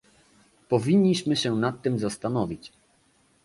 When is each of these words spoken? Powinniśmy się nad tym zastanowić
Powinniśmy 0.69 1.35
się 1.35 1.55
nad 1.55 1.81
tym 1.81 1.99
zastanowić 1.99 2.71